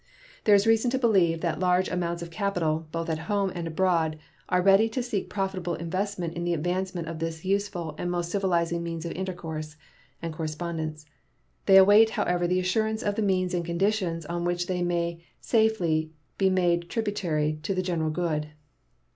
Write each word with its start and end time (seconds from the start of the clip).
There 0.45 0.55
is 0.55 0.65
reason 0.65 0.89
to 0.89 0.97
believe 0.97 1.41
that 1.41 1.59
large 1.59 1.87
amounts 1.87 2.23
of 2.23 2.31
capital, 2.31 2.87
both 2.91 3.07
at 3.07 3.19
home 3.29 3.51
and 3.53 3.67
abroad, 3.67 4.17
are 4.49 4.59
ready 4.59 4.89
to 4.89 5.03
seek 5.03 5.29
profitable 5.29 5.75
investment 5.75 6.33
in 6.33 6.43
the 6.43 6.55
advancement 6.55 7.07
of 7.07 7.19
this 7.19 7.45
useful 7.45 7.93
and 7.99 8.09
most 8.09 8.31
civilizing 8.31 8.81
means 8.81 9.05
of 9.05 9.11
intercourse 9.11 9.75
and 10.19 10.33
correspondence. 10.33 11.05
They 11.67 11.77
await, 11.77 12.09
however, 12.09 12.47
the 12.47 12.59
assurance 12.59 13.03
of 13.03 13.13
the 13.13 13.21
means 13.21 13.53
and 13.53 13.63
conditions 13.63 14.25
on 14.25 14.43
which 14.43 14.65
they 14.65 14.81
may 14.81 15.23
safely 15.39 16.13
be 16.39 16.49
made 16.49 16.89
tributary 16.89 17.59
to 17.61 17.75
the 17.75 17.83
general 17.83 18.09
good. 18.09 18.47